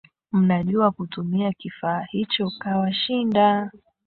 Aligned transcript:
Mnajua 0.31 0.91
kutumia 0.91 1.51
kifaa 1.51 2.01
hicho 2.11 2.51
kawashinda 2.59 3.71